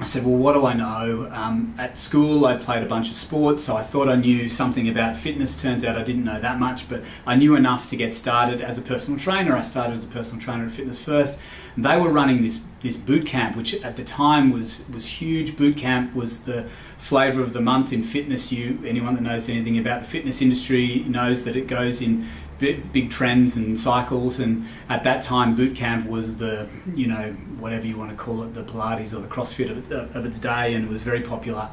I 0.00 0.04
said, 0.04 0.24
well, 0.24 0.36
what 0.36 0.52
do 0.52 0.64
I 0.64 0.74
know? 0.74 1.28
Um, 1.32 1.74
at 1.76 1.98
school, 1.98 2.46
I 2.46 2.56
played 2.56 2.84
a 2.84 2.86
bunch 2.86 3.08
of 3.08 3.16
sports, 3.16 3.64
so 3.64 3.76
I 3.76 3.82
thought 3.82 4.08
I 4.08 4.14
knew 4.14 4.48
something 4.48 4.88
about 4.88 5.16
fitness. 5.16 5.60
Turns 5.60 5.84
out 5.84 5.98
I 5.98 6.04
didn't 6.04 6.24
know 6.24 6.40
that 6.40 6.60
much, 6.60 6.88
but 6.88 7.02
I 7.26 7.34
knew 7.34 7.56
enough 7.56 7.88
to 7.88 7.96
get 7.96 8.14
started 8.14 8.60
as 8.60 8.78
a 8.78 8.82
personal 8.82 9.18
trainer. 9.18 9.56
I 9.56 9.62
started 9.62 9.96
as 9.96 10.04
a 10.04 10.08
personal 10.08 10.40
trainer 10.40 10.66
at 10.66 10.70
Fitness 10.70 11.00
First. 11.00 11.36
They 11.76 12.00
were 12.00 12.10
running 12.10 12.42
this 12.42 12.60
this 12.80 12.96
boot 12.96 13.26
camp, 13.26 13.56
which 13.56 13.74
at 13.82 13.96
the 13.96 14.04
time 14.04 14.52
was 14.52 14.84
was 14.88 15.04
huge. 15.04 15.56
Boot 15.56 15.76
camp 15.76 16.14
was 16.14 16.40
the 16.40 16.68
flavour 16.96 17.40
of 17.40 17.52
the 17.52 17.60
month 17.60 17.92
in 17.92 18.04
fitness. 18.04 18.52
You 18.52 18.80
anyone 18.86 19.14
that 19.16 19.22
knows 19.22 19.48
anything 19.48 19.78
about 19.78 20.02
the 20.02 20.06
fitness 20.06 20.40
industry 20.40 21.04
knows 21.08 21.44
that 21.44 21.56
it 21.56 21.66
goes 21.66 22.00
in 22.00 22.28
big 22.58 23.10
trends 23.10 23.56
and 23.56 23.78
cycles. 23.78 24.40
And 24.40 24.66
at 24.88 25.04
that 25.04 25.22
time, 25.22 25.54
boot 25.54 25.76
camp 25.76 26.08
was 26.08 26.36
the, 26.36 26.68
you 26.94 27.06
know, 27.06 27.32
whatever 27.58 27.86
you 27.86 27.96
want 27.96 28.10
to 28.10 28.16
call 28.16 28.42
it, 28.42 28.54
the 28.54 28.62
Pilates 28.62 29.12
or 29.12 29.20
the 29.20 29.28
CrossFit 29.28 29.70
of, 29.70 30.16
of 30.16 30.26
its 30.26 30.38
day, 30.38 30.74
and 30.74 30.84
it 30.84 30.90
was 30.90 31.02
very 31.02 31.20
popular. 31.20 31.70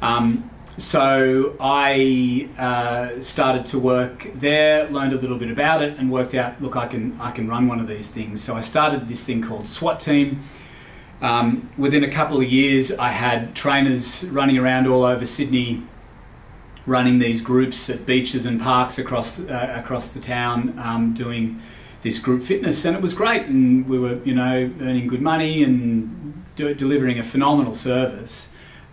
Um, 0.00 0.50
so 0.76 1.56
I 1.58 2.48
uh, 2.56 3.20
started 3.20 3.66
to 3.66 3.78
work 3.80 4.28
there, 4.34 4.88
learned 4.90 5.12
a 5.12 5.16
little 5.16 5.38
bit 5.38 5.50
about 5.50 5.82
it, 5.82 5.98
and 5.98 6.10
worked 6.10 6.34
out, 6.34 6.60
look, 6.62 6.76
I 6.76 6.86
can 6.86 7.20
I 7.20 7.32
can 7.32 7.48
run 7.48 7.66
one 7.66 7.80
of 7.80 7.88
these 7.88 8.08
things. 8.08 8.42
So 8.42 8.54
I 8.54 8.60
started 8.60 9.08
this 9.08 9.24
thing 9.24 9.42
called 9.42 9.66
SWAT 9.66 9.98
Team. 9.98 10.42
Um, 11.20 11.68
within 11.76 12.04
a 12.04 12.10
couple 12.10 12.40
of 12.40 12.44
years, 12.44 12.92
I 12.92 13.08
had 13.08 13.56
trainers 13.56 14.22
running 14.24 14.56
around 14.56 14.86
all 14.86 15.02
over 15.02 15.26
Sydney, 15.26 15.82
running 16.88 17.18
these 17.18 17.40
groups 17.40 17.90
at 17.90 18.06
beaches 18.06 18.46
and 18.46 18.60
parks 18.60 18.98
across 18.98 19.38
uh, 19.38 19.74
across 19.76 20.12
the 20.12 20.20
town, 20.20 20.78
um, 20.78 21.14
doing 21.14 21.60
this 22.02 22.18
group 22.18 22.42
fitness, 22.42 22.84
and 22.84 22.96
it 22.96 23.02
was 23.02 23.14
great. 23.14 23.42
And 23.42 23.88
we 23.88 23.98
were, 23.98 24.22
you 24.24 24.34
know, 24.34 24.70
earning 24.80 25.06
good 25.06 25.22
money 25.22 25.62
and 25.62 26.44
delivering 26.56 27.18
a 27.18 27.22
phenomenal 27.22 27.74
service. 27.74 28.48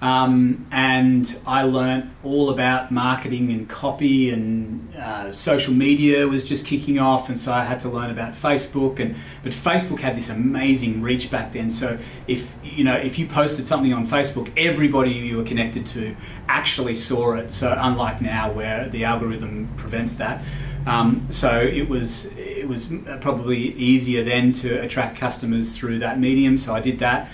Um, 0.05 0.67
and 0.69 1.35
I 1.47 1.63
learnt 1.63 2.11
all 2.23 2.51
about 2.51 2.91
marketing 2.91 3.51
and 3.51 3.67
copy 3.67 4.29
and 4.29 4.95
uh, 4.95 5.31
social 5.31 5.73
media 5.73 6.27
was 6.27 6.43
just 6.43 6.63
kicking 6.63 6.99
off, 6.99 7.27
and 7.27 7.39
so 7.39 7.51
I 7.51 7.63
had 7.63 7.79
to 7.79 7.89
learn 7.89 8.11
about 8.11 8.33
Facebook. 8.33 8.99
And 8.99 9.15
but 9.41 9.51
Facebook 9.51 9.99
had 10.01 10.15
this 10.15 10.29
amazing 10.29 11.01
reach 11.01 11.31
back 11.31 11.53
then. 11.53 11.71
So 11.71 11.97
if 12.27 12.53
you 12.63 12.83
know 12.83 12.93
if 12.93 13.17
you 13.17 13.25
posted 13.25 13.67
something 13.67 13.93
on 13.93 14.05
Facebook, 14.05 14.51
everybody 14.55 15.11
you 15.11 15.37
were 15.37 15.43
connected 15.43 15.87
to 15.87 16.15
actually 16.47 16.95
saw 16.95 17.33
it. 17.33 17.51
So 17.51 17.75
unlike 17.75 18.21
now, 18.21 18.51
where 18.51 18.87
the 18.87 19.05
algorithm 19.05 19.73
prevents 19.75 20.17
that. 20.17 20.45
Um, 20.85 21.25
so 21.31 21.59
it 21.59 21.89
was 21.89 22.25
it 22.37 22.67
was 22.67 22.91
probably 23.21 23.73
easier 23.73 24.23
then 24.23 24.51
to 24.51 24.83
attract 24.83 25.17
customers 25.17 25.75
through 25.75 25.97
that 25.99 26.19
medium. 26.19 26.59
So 26.59 26.75
I 26.75 26.79
did 26.79 26.99
that. 26.99 27.27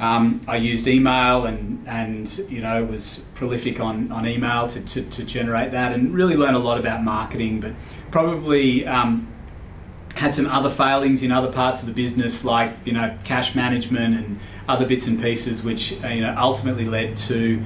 Um, 0.00 0.40
I 0.48 0.56
used 0.56 0.88
email 0.88 1.44
and, 1.44 1.86
and 1.86 2.28
you 2.48 2.60
know 2.60 2.84
was 2.84 3.20
prolific 3.34 3.78
on, 3.78 4.10
on 4.10 4.26
email 4.26 4.66
to, 4.68 4.80
to, 4.80 5.02
to 5.02 5.24
generate 5.24 5.70
that 5.70 5.92
and 5.92 6.12
really 6.12 6.36
learn 6.36 6.54
a 6.54 6.58
lot 6.58 6.78
about 6.78 7.04
marketing, 7.04 7.60
but 7.60 7.72
probably 8.10 8.86
um, 8.86 9.32
had 10.16 10.34
some 10.34 10.46
other 10.46 10.70
failings 10.70 11.22
in 11.22 11.30
other 11.30 11.50
parts 11.50 11.80
of 11.80 11.86
the 11.86 11.94
business 11.94 12.44
like 12.44 12.74
you 12.84 12.92
know 12.92 13.16
cash 13.24 13.54
management 13.54 14.16
and 14.16 14.40
other 14.68 14.86
bits 14.86 15.06
and 15.06 15.20
pieces, 15.20 15.62
which 15.62 15.92
uh, 16.02 16.08
you 16.08 16.22
know 16.22 16.34
ultimately 16.38 16.84
led 16.84 17.16
to 17.16 17.62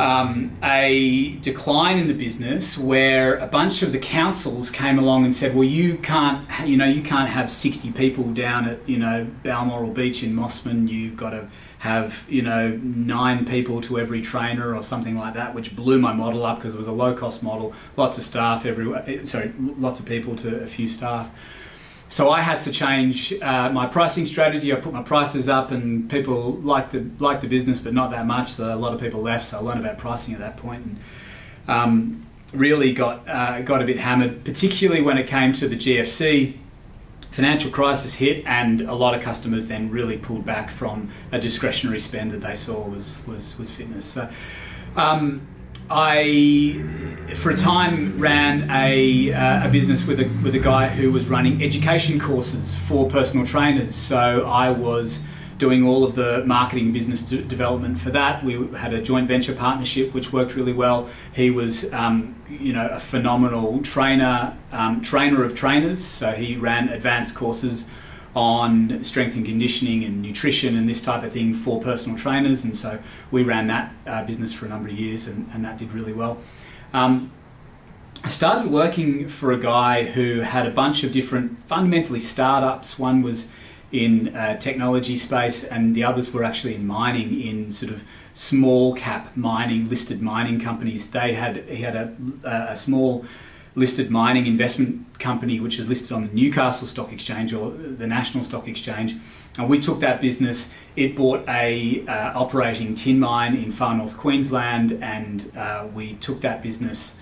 um, 0.00 0.56
a 0.62 1.36
decline 1.42 1.98
in 1.98 2.08
the 2.08 2.14
business 2.14 2.78
where 2.78 3.36
a 3.38 3.46
bunch 3.46 3.82
of 3.82 3.92
the 3.92 3.98
councils 3.98 4.70
came 4.70 4.98
along 4.98 5.24
and 5.24 5.34
said, 5.34 5.54
well, 5.54 5.64
you 5.64 5.98
can't, 5.98 6.48
you 6.66 6.76
know, 6.76 6.86
you 6.86 7.02
can't 7.02 7.28
have 7.28 7.50
60 7.50 7.92
people 7.92 8.24
down 8.32 8.66
at, 8.66 8.88
you 8.88 8.98
know, 8.98 9.26
Balmoral 9.42 9.90
Beach 9.90 10.22
in 10.22 10.34
Mosman. 10.34 10.88
You've 10.88 11.16
got 11.16 11.30
to 11.30 11.48
have, 11.80 12.24
you 12.28 12.42
know, 12.42 12.70
nine 12.82 13.44
people 13.44 13.80
to 13.82 14.00
every 14.00 14.22
trainer 14.22 14.74
or 14.74 14.82
something 14.82 15.16
like 15.16 15.34
that, 15.34 15.54
which 15.54 15.76
blew 15.76 15.98
my 15.98 16.12
model 16.12 16.44
up 16.44 16.56
because 16.56 16.74
it 16.74 16.78
was 16.78 16.86
a 16.86 16.92
low 16.92 17.14
cost 17.14 17.42
model, 17.42 17.74
lots 17.96 18.16
of 18.16 18.24
staff 18.24 18.64
everywhere, 18.64 19.24
sorry, 19.24 19.52
lots 19.58 20.00
of 20.00 20.06
people 20.06 20.34
to 20.36 20.62
a 20.62 20.66
few 20.66 20.88
staff. 20.88 21.30
So 22.10 22.28
I 22.28 22.40
had 22.40 22.60
to 22.62 22.72
change 22.72 23.32
uh, 23.40 23.70
my 23.70 23.86
pricing 23.86 24.26
strategy. 24.26 24.72
I 24.72 24.76
put 24.76 24.92
my 24.92 25.02
prices 25.02 25.48
up, 25.48 25.70
and 25.70 26.10
people 26.10 26.54
liked 26.54 26.90
the 26.90 27.08
liked 27.20 27.40
the 27.40 27.46
business, 27.46 27.78
but 27.78 27.94
not 27.94 28.10
that 28.10 28.26
much. 28.26 28.50
So 28.50 28.74
a 28.74 28.76
lot 28.76 28.92
of 28.92 29.00
people 29.00 29.22
left. 29.22 29.44
So 29.44 29.58
I 29.58 29.60
learned 29.60 29.78
about 29.78 29.96
pricing 29.96 30.34
at 30.34 30.40
that 30.40 30.56
point, 30.56 30.84
and 30.84 30.98
um, 31.68 32.26
really 32.52 32.92
got 32.92 33.28
uh, 33.28 33.62
got 33.62 33.80
a 33.80 33.84
bit 33.84 34.00
hammered, 34.00 34.44
particularly 34.44 35.02
when 35.02 35.18
it 35.18 35.28
came 35.28 35.52
to 35.54 35.68
the 35.68 35.76
GFC. 35.76 36.56
Financial 37.30 37.70
crisis 37.70 38.14
hit, 38.14 38.44
and 38.44 38.80
a 38.80 38.94
lot 38.94 39.14
of 39.14 39.22
customers 39.22 39.68
then 39.68 39.88
really 39.88 40.18
pulled 40.18 40.44
back 40.44 40.68
from 40.68 41.10
a 41.30 41.38
discretionary 41.38 42.00
spend 42.00 42.32
that 42.32 42.40
they 42.40 42.56
saw 42.56 42.88
was 42.88 43.24
was 43.24 43.56
was 43.56 43.70
fitness. 43.70 44.04
So. 44.04 44.28
Um, 44.96 45.46
I, 45.90 46.84
for 47.34 47.50
a 47.50 47.56
time, 47.56 48.18
ran 48.18 48.70
a, 48.70 49.32
uh, 49.32 49.66
a 49.66 49.70
business 49.70 50.06
with 50.06 50.20
a, 50.20 50.28
with 50.42 50.54
a 50.54 50.58
guy 50.58 50.88
who 50.88 51.10
was 51.10 51.28
running 51.28 51.62
education 51.62 52.20
courses 52.20 52.74
for 52.74 53.08
personal 53.08 53.44
trainers. 53.44 53.94
So 53.94 54.46
I 54.46 54.70
was 54.70 55.20
doing 55.58 55.84
all 55.84 56.04
of 56.04 56.14
the 56.14 56.42
marketing 56.46 56.92
business 56.92 57.22
development 57.22 57.98
for 57.98 58.10
that. 58.10 58.42
We 58.42 58.66
had 58.76 58.94
a 58.94 59.02
joint 59.02 59.28
venture 59.28 59.54
partnership 59.54 60.14
which 60.14 60.32
worked 60.32 60.54
really 60.54 60.72
well. 60.72 61.08
He 61.34 61.50
was, 61.50 61.92
um, 61.92 62.34
you 62.48 62.72
know, 62.72 62.88
a 62.88 62.98
phenomenal 62.98 63.82
trainer, 63.82 64.56
um, 64.72 65.02
trainer 65.02 65.44
of 65.44 65.54
trainers. 65.54 66.02
So 66.02 66.32
he 66.32 66.56
ran 66.56 66.88
advanced 66.88 67.34
courses 67.34 67.84
on 68.34 69.02
strength 69.02 69.36
and 69.36 69.44
conditioning 69.44 70.04
and 70.04 70.22
nutrition 70.22 70.76
and 70.76 70.88
this 70.88 71.02
type 71.02 71.22
of 71.22 71.32
thing 71.32 71.52
for 71.52 71.80
personal 71.80 72.16
trainers. 72.16 72.64
And 72.64 72.76
so 72.76 72.98
we 73.30 73.42
ran 73.42 73.66
that 73.66 73.92
uh, 74.06 74.24
business 74.24 74.52
for 74.52 74.66
a 74.66 74.68
number 74.68 74.88
of 74.88 74.94
years 74.94 75.26
and, 75.26 75.50
and 75.52 75.64
that 75.64 75.78
did 75.78 75.92
really 75.92 76.12
well. 76.12 76.38
Um, 76.92 77.32
I 78.22 78.28
started 78.28 78.70
working 78.70 79.28
for 79.28 79.52
a 79.52 79.58
guy 79.58 80.04
who 80.04 80.40
had 80.40 80.66
a 80.66 80.70
bunch 80.70 81.04
of 81.04 81.12
different, 81.12 81.62
fundamentally 81.62 82.20
startups. 82.20 82.98
One 82.98 83.22
was 83.22 83.48
in 83.92 84.36
uh, 84.36 84.56
technology 84.58 85.16
space, 85.16 85.64
and 85.64 85.94
the 85.96 86.04
others 86.04 86.30
were 86.30 86.44
actually 86.44 86.74
in 86.74 86.86
mining, 86.86 87.40
in 87.40 87.72
sort 87.72 87.90
of 87.90 88.04
small 88.34 88.94
cap 88.94 89.36
mining, 89.36 89.88
listed 89.88 90.20
mining 90.20 90.60
companies. 90.60 91.10
They 91.10 91.32
had 91.32 91.64
he 91.68 91.82
had 91.82 91.96
a, 91.96 92.14
a 92.44 92.76
small 92.76 93.24
listed 93.74 94.10
mining 94.10 94.46
investment 94.46 95.18
company 95.20 95.60
which 95.60 95.78
is 95.78 95.88
listed 95.88 96.12
on 96.12 96.26
the 96.26 96.32
Newcastle 96.32 96.86
Stock 96.86 97.12
Exchange 97.12 97.52
or 97.52 97.70
the 97.70 98.06
National 98.06 98.42
Stock 98.42 98.66
Exchange. 98.66 99.16
And 99.58 99.68
we 99.68 99.78
took 99.78 100.00
that 100.00 100.20
business. 100.20 100.70
It 100.96 101.16
bought 101.16 101.46
a 101.48 102.06
uh, 102.06 102.38
operating 102.38 102.94
tin 102.94 103.18
mine 103.18 103.56
in 103.56 103.70
far 103.70 103.94
north 103.96 104.16
Queensland, 104.16 104.92
and 105.02 105.52
uh, 105.56 105.86
we 105.92 106.14
took 106.14 106.40
that 106.42 106.62
business 106.62 107.16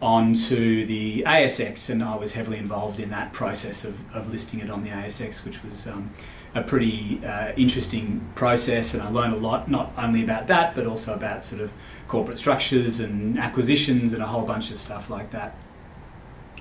onto 0.00 0.86
the 0.86 1.22
ASX. 1.22 1.90
And 1.90 2.02
I 2.02 2.16
was 2.16 2.32
heavily 2.32 2.58
involved 2.58 3.00
in 3.00 3.10
that 3.10 3.32
process 3.32 3.84
of, 3.84 3.96
of 4.14 4.30
listing 4.32 4.60
it 4.60 4.70
on 4.70 4.82
the 4.82 4.90
ASX, 4.90 5.44
which 5.44 5.62
was 5.62 5.86
um, 5.86 6.10
a 6.54 6.62
pretty 6.62 7.20
uh, 7.24 7.52
interesting 7.56 8.26
process. 8.34 8.94
And 8.94 9.02
I 9.02 9.10
learned 9.10 9.34
a 9.34 9.38
lot, 9.38 9.70
not 9.70 9.92
only 9.98 10.24
about 10.24 10.46
that, 10.46 10.74
but 10.74 10.86
also 10.86 11.14
about 11.14 11.44
sort 11.44 11.60
of 11.60 11.70
corporate 12.08 12.38
structures 12.38 12.98
and 12.98 13.38
acquisitions 13.38 14.14
and 14.14 14.22
a 14.22 14.26
whole 14.26 14.44
bunch 14.44 14.70
of 14.70 14.78
stuff 14.78 15.10
like 15.10 15.30
that 15.32 15.54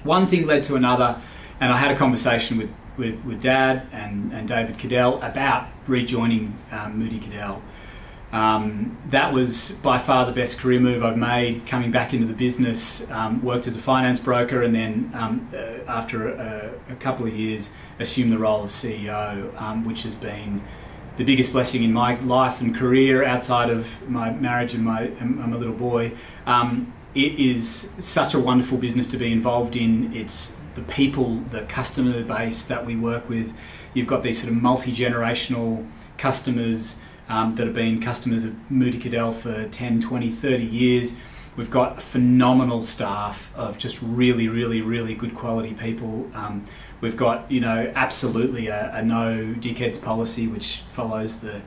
one 0.04 0.28
thing 0.28 0.46
led 0.46 0.64
to 0.64 0.76
another, 0.76 1.22
and 1.60 1.72
I 1.72 1.78
had 1.78 1.92
a 1.92 1.96
conversation 1.96 2.58
with, 2.58 2.70
with, 2.98 3.26
with 3.26 3.42
Dad 3.42 3.88
and, 3.92 4.34
and 4.34 4.48
David 4.48 4.78
Kiddell 4.78 5.22
about 5.22 5.68
rejoining 5.88 6.56
um, 6.72 6.98
Moody 7.00 7.20
Kiddell. 7.20 7.62
Um, 8.34 8.98
that 9.10 9.32
was 9.32 9.72
by 9.84 10.00
far 10.00 10.26
the 10.26 10.32
best 10.32 10.58
career 10.58 10.80
move 10.80 11.04
I've 11.04 11.18
made. 11.18 11.68
Coming 11.68 11.92
back 11.92 12.16
into 12.16 12.26
the 12.26 12.34
business, 12.34 13.10
um, 13.12 13.44
worked 13.44 13.68
as 13.68 13.76
a 13.76 13.80
finance 13.80 14.18
broker, 14.18 14.64
and 14.64 14.74
then 14.74 15.12
um, 15.14 15.48
uh, 15.54 15.58
after 15.88 16.30
a, 16.30 16.74
a, 16.90 16.96
couple 16.96 17.28
of 17.28 17.36
years, 17.36 17.70
assumed 18.00 18.32
the 18.32 18.40
role 18.40 18.64
of 18.64 18.72
CEO, 18.72 19.56
um, 19.62 19.86
which 19.86 20.02
has 20.02 20.16
been 20.16 20.64
the 21.18 21.24
biggest 21.24 21.52
blessing 21.52 21.84
in 21.84 21.94
my 21.94 22.20
life 22.22 22.60
and 22.60 22.76
career 22.76 23.24
outside 23.24 23.70
of 23.70 24.10
my 24.10 24.32
marriage 24.32 24.74
and 24.74 24.84
my, 24.84 25.04
and 25.04 25.36
my 25.36 25.56
little 25.56 25.72
boy. 25.72 26.12
Um, 26.48 26.92
it 27.16 27.40
is 27.40 27.90
such 28.00 28.34
a 28.34 28.40
wonderful 28.40 28.78
business 28.78 29.08
to 29.08 29.18
be 29.18 29.32
involved 29.32 29.76
in. 29.76 30.14
It's 30.16 30.54
the 30.76 30.82
people, 30.82 31.38
the 31.52 31.62
customer 31.64 32.24
base 32.24 32.66
that 32.66 32.86
we 32.86 32.96
work 32.96 33.30
with. 33.30 33.54
You've 33.94 34.08
got 34.08 34.24
these 34.24 34.42
sort 34.42 34.52
of 34.52 34.62
multi 34.62 34.92
generational 34.92 35.88
customers 36.18 36.96
um, 37.30 37.56
that 37.56 37.68
have 37.68 37.76
been 37.76 38.02
customers 38.02 38.44
of 38.44 38.56
Moody 38.72 38.98
Kiddell 38.98 39.32
for 39.32 39.68
10, 39.68 40.02
20, 40.02 40.30
30 40.30 40.64
years. 40.64 41.14
We've 41.56 41.70
got 41.70 42.02
phenomenal 42.02 42.82
staff 42.82 43.52
of 43.56 43.78
just 43.78 44.02
really, 44.02 44.48
really, 44.48 44.82
really 44.82 45.14
good 45.14 45.36
quality 45.36 45.76
people. 45.76 46.28
Um, 46.34 46.66
we've 47.00 47.16
got, 47.16 47.52
you 47.52 47.62
know, 47.62 47.92
absolutely 47.94 48.68
a, 48.68 48.92
a 48.96 49.04
no 49.04 49.54
dickheads 49.60 50.02
policy, 50.02 50.48
which 50.48 50.82
follows 50.90 51.42
the 51.42 51.62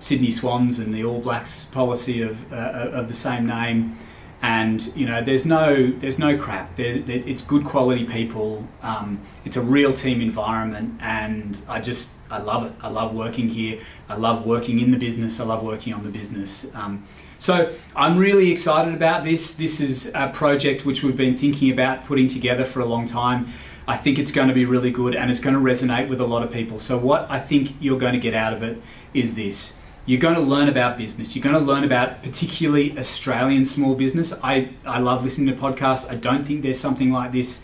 Sydney 0.00 0.32
Swans 0.32 0.80
and 0.80 0.92
the 0.92 1.04
All 1.04 1.20
Blacks 1.20 1.66
policy 1.66 2.22
of, 2.22 2.52
uh, 2.52 2.88
of 2.92 3.06
the 3.06 3.14
same 3.14 3.46
name 3.46 3.96
and 4.42 4.94
you 4.96 5.06
know 5.06 5.22
there's 5.22 5.44
no 5.44 5.90
there's 5.98 6.18
no 6.18 6.38
crap. 6.38 6.76
There, 6.76 7.02
it's 7.06 7.42
good 7.42 7.64
quality 7.64 8.04
people. 8.04 8.66
Um, 8.82 9.20
it's 9.44 9.56
a 9.56 9.62
real 9.62 9.92
team 9.92 10.20
environment 10.20 10.98
and 11.00 11.60
i 11.68 11.80
just 11.80 12.10
i 12.30 12.38
love 12.38 12.64
it. 12.64 12.72
I 12.80 12.88
love 12.88 13.14
working 13.14 13.48
here. 13.48 13.80
I 14.08 14.16
love 14.16 14.46
working 14.46 14.78
in 14.80 14.90
the 14.90 14.96
business. 14.96 15.40
I 15.40 15.44
love 15.44 15.62
working 15.62 15.92
on 15.92 16.02
the 16.02 16.10
business. 16.10 16.66
Um, 16.74 17.06
so 17.38 17.74
i'm 17.96 18.18
really 18.18 18.50
excited 18.50 18.94
about 18.94 19.24
this. 19.24 19.54
This 19.54 19.80
is 19.80 20.10
a 20.14 20.28
project 20.28 20.84
which 20.84 21.02
we've 21.02 21.16
been 21.16 21.36
thinking 21.36 21.70
about 21.70 22.04
putting 22.04 22.28
together 22.28 22.64
for 22.64 22.80
a 22.80 22.84
long 22.86 23.06
time. 23.06 23.48
I 23.88 23.96
think 23.96 24.18
it's 24.18 24.30
going 24.30 24.48
to 24.48 24.54
be 24.54 24.66
really 24.66 24.90
good 24.90 25.14
and 25.14 25.30
it's 25.30 25.40
going 25.40 25.54
to 25.54 25.60
resonate 25.60 26.08
with 26.08 26.20
a 26.20 26.26
lot 26.26 26.42
of 26.42 26.50
people. 26.50 26.78
So 26.78 26.96
what 26.96 27.26
i 27.30 27.38
think 27.38 27.74
you're 27.80 27.98
going 27.98 28.14
to 28.14 28.20
get 28.20 28.34
out 28.34 28.52
of 28.54 28.62
it 28.62 28.80
is 29.12 29.34
this 29.34 29.74
you're 30.06 30.20
going 30.20 30.34
to 30.34 30.40
learn 30.40 30.68
about 30.68 30.96
business. 30.96 31.36
You're 31.36 31.42
going 31.42 31.54
to 31.54 31.60
learn 31.60 31.84
about 31.84 32.22
particularly 32.22 32.98
Australian 32.98 33.64
small 33.64 33.94
business. 33.94 34.32
I, 34.42 34.70
I 34.84 34.98
love 34.98 35.22
listening 35.22 35.54
to 35.54 35.60
podcasts. 35.60 36.10
I 36.10 36.16
don't 36.16 36.46
think 36.46 36.62
there's 36.62 36.80
something 36.80 37.12
like 37.12 37.32
this 37.32 37.60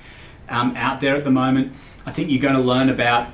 um, 0.49 0.77
out 0.77 1.01
there 1.01 1.17
at 1.17 1.25
the 1.25 1.31
moment. 1.31 1.73
I 2.05 2.13
think 2.13 2.31
you're 2.31 2.43
going 2.43 2.55
to 2.55 2.61
learn 2.61 2.89
about 2.89 3.31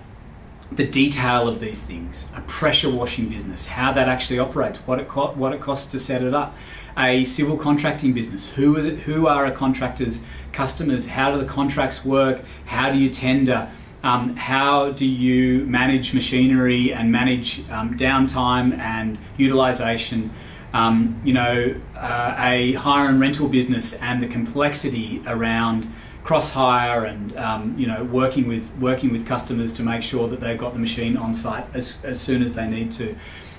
the 0.71 0.87
detail 0.87 1.49
of 1.49 1.61
these 1.61 1.83
things, 1.83 2.27
a 2.35 2.41
pressure 2.43 2.89
washing 2.91 3.29
business, 3.29 3.67
how 3.67 3.93
that 3.93 4.09
actually 4.09 4.39
operates, 4.39 4.79
what 4.81 4.99
it 4.99 5.09
co- 5.09 5.33
what 5.33 5.53
it 5.53 5.61
costs 5.61 5.91
to 5.93 6.01
set 6.01 6.23
it 6.23 6.33
up, 6.33 6.57
a 6.97 7.25
civil 7.25 7.57
contracting 7.57 8.15
business, 8.15 8.51
who 8.53 8.77
are 8.79 8.83
the, 8.83 8.91
who 8.97 9.27
are 9.27 9.45
a 9.45 9.53
contractor's 9.53 10.21
customers, 10.53 11.07
how 11.07 11.31
do 11.33 11.39
the 11.39 11.45
contracts 11.45 12.05
work, 12.05 12.43
how 12.65 12.91
do 12.91 12.99
you 12.99 13.11
tender, 13.11 13.71
um, 14.03 14.37
how 14.37 14.91
do 14.91 15.07
you 15.07 15.65
manage 15.67 16.13
machinery 16.13 16.93
and 16.93 17.11
manage 17.13 17.61
um, 17.71 17.97
downtime 17.97 18.77
and 18.79 19.19
utilization. 19.37 20.33
Um, 20.75 21.21
you 21.23 21.35
know, 21.35 21.75
uh, 21.95 22.35
a 22.39 22.73
hire 22.73 23.09
and 23.09 23.21
rental 23.21 23.47
business 23.47 23.93
and 23.95 24.23
the 24.23 24.27
complexity 24.27 25.23
around 25.27 25.93
cross 26.25 26.53
hire 26.53 27.05
and 27.05 27.37
um, 27.37 27.77
you 27.77 27.87
know 27.87 28.05
working 28.05 28.47
with 28.47 28.73
working 28.79 29.13
with 29.13 29.27
customers 29.27 29.73
to 29.75 29.83
make 29.83 30.03
sure 30.03 30.29
that 30.29 30.41
they've 30.41 30.59
got 30.59 30.73
the 30.73 30.79
machine 30.79 31.17
on 31.17 31.35
site 31.35 31.67
as, 31.75 32.03
as 32.05 32.21
soon 32.21 32.43
as 32.43 32.55
they 32.55 32.67
need 32.67 32.91
to. 32.93 33.15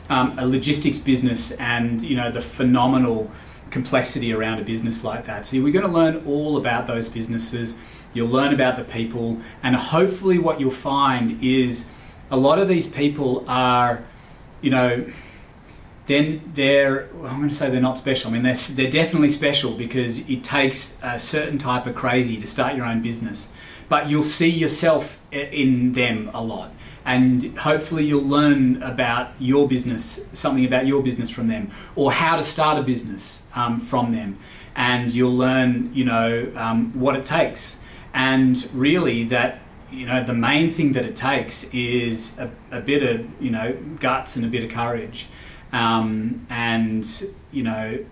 Um, 0.10 0.38
a 0.40 0.46
logistics 0.46 0.98
business 0.98 1.52
and 1.54 2.02
you 2.02 2.16
know 2.16 2.32
the 2.32 2.42
phenomenal 2.42 3.32
complexity 3.70 4.32
around 4.34 4.60
a 4.60 4.64
business 4.64 5.04
like 5.04 5.26
that. 5.26 5.46
So 5.46 5.62
we're 5.62 5.74
going 5.74 5.86
to 5.86 5.92
learn 5.92 6.24
all 6.26 6.58
about 6.58 6.88
those 6.88 7.10
businesses. 7.10 7.76
You'll 8.14 8.30
learn 8.30 8.54
about 8.54 8.76
the 8.76 8.84
people, 8.84 9.40
and 9.62 9.76
hopefully, 9.76 10.38
what 10.38 10.60
you'll 10.60 10.72
find 10.72 11.44
is 11.44 11.86
a 12.30 12.38
lot 12.38 12.60
of 12.60 12.68
these 12.68 12.88
people 12.88 13.44
are, 13.48 14.04
you 14.62 14.70
know, 14.70 15.06
then 16.06 16.52
they're 16.54 17.08
I'm 17.24 17.38
going 17.38 17.50
to 17.50 17.56
say 17.56 17.70
they're 17.70 17.82
not 17.82 17.98
special. 17.98 18.30
I 18.30 18.34
mean, 18.34 18.44
they're, 18.44 18.56
they're 18.56 18.92
definitely 18.92 19.30
special 19.30 19.72
because 19.72 20.20
it 20.20 20.44
takes 20.44 20.98
a 21.02 21.20
certain 21.20 21.58
type 21.58 21.86
of 21.86 21.96
crazy 21.96 22.38
to 22.38 22.48
start 22.48 22.76
your 22.76 22.86
own 22.86 23.02
business. 23.02 23.50
But 23.90 24.10
you'll 24.10 24.24
see 24.24 24.50
yourself 24.50 25.20
in 25.32 25.94
them 25.94 26.32
a 26.34 26.44
lot, 26.44 26.72
and 27.06 27.58
hopefully 27.60 28.06
you'll 28.06 28.24
learn 28.24 28.82
about 28.82 29.32
your 29.40 29.68
business, 29.68 30.20
something 30.34 30.66
about 30.66 30.88
your 30.88 31.04
business 31.04 31.30
from 31.30 31.48
them, 31.48 31.72
or 31.96 32.12
how 32.12 32.36
to 32.36 32.44
start 32.44 32.80
a 32.80 32.82
business 32.82 33.42
um, 33.54 33.80
from 33.80 34.14
them, 34.14 34.40
and 34.76 35.14
you'll 35.14 35.36
learn, 35.36 35.92
you 35.94 36.06
know, 36.06 36.52
um, 36.56 36.98
what 37.00 37.16
it 37.16 37.26
takes, 37.26 37.78
and 38.14 38.70
really 38.74 39.24
that 39.26 39.60
you 39.92 40.06
know 40.06 40.24
the 40.24 40.34
main 40.34 40.72
thing 40.72 40.94
that 40.94 41.06
it 41.06 41.16
takes 41.16 41.66
is 41.66 42.38
a, 42.38 42.50
a 42.72 42.82
bit 42.82 43.04
of 43.04 43.26
you 43.42 43.52
know 43.52 43.78
guts 44.00 44.36
and 44.36 44.46
a 44.46 44.50
bit 44.50 44.64
of 44.64 44.70
courage. 44.70 45.28
Um, 45.72 46.46
and 46.50 47.06
you 47.52 47.64
know 47.64 48.06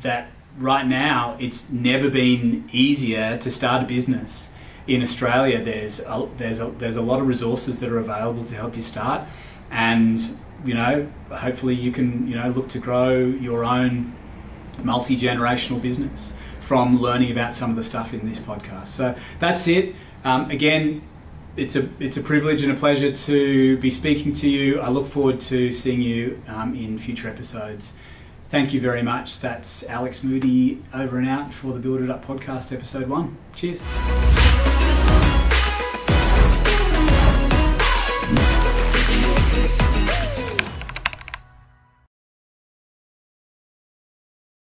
that 0.00 0.30
right 0.58 0.86
now 0.86 1.36
it's 1.40 1.70
never 1.70 2.10
been 2.10 2.68
easier 2.72 3.38
to 3.38 3.50
start 3.50 3.82
a 3.82 3.86
business. 3.86 4.50
In 4.86 5.02
Australia. 5.02 5.62
There's 5.62 6.00
a, 6.00 6.26
there's 6.38 6.60
a, 6.60 6.70
there's 6.78 6.96
a 6.96 7.02
lot 7.02 7.20
of 7.20 7.26
resources 7.26 7.78
that 7.80 7.90
are 7.90 7.98
available 7.98 8.42
to 8.44 8.54
help 8.54 8.74
you 8.74 8.80
start, 8.80 9.28
and 9.70 10.18
you 10.64 10.72
know 10.72 11.06
hopefully 11.30 11.74
you 11.74 11.92
can 11.92 12.26
you 12.26 12.36
know 12.36 12.48
look 12.48 12.68
to 12.70 12.78
grow 12.78 13.18
your 13.18 13.66
own 13.66 14.16
multi 14.82 15.14
generational 15.14 15.80
business 15.80 16.32
from 16.68 17.00
learning 17.00 17.30
about 17.30 17.54
some 17.54 17.70
of 17.70 17.76
the 17.76 17.82
stuff 17.82 18.12
in 18.12 18.28
this 18.28 18.38
podcast. 18.38 18.88
So 18.88 19.14
that's 19.38 19.66
it. 19.68 19.94
Um, 20.22 20.50
again, 20.50 21.00
it's 21.56 21.76
a 21.76 21.88
it's 21.98 22.18
a 22.18 22.20
privilege 22.20 22.60
and 22.62 22.70
a 22.70 22.74
pleasure 22.76 23.10
to 23.10 23.78
be 23.78 23.90
speaking 23.90 24.34
to 24.34 24.48
you. 24.50 24.78
I 24.78 24.90
look 24.90 25.06
forward 25.06 25.40
to 25.40 25.72
seeing 25.72 26.02
you 26.02 26.42
um, 26.46 26.74
in 26.74 26.98
future 26.98 27.26
episodes. 27.26 27.94
Thank 28.50 28.74
you 28.74 28.82
very 28.82 29.02
much. 29.02 29.40
That's 29.40 29.82
Alex 29.84 30.22
Moody 30.22 30.82
over 30.92 31.16
and 31.16 31.26
out 31.26 31.54
for 31.54 31.72
the 31.72 31.80
Build 31.80 32.02
It 32.02 32.10
Up 32.10 32.22
podcast, 32.24 32.70
episode 32.70 33.08
one. 33.08 33.38
Cheers. 33.54 34.47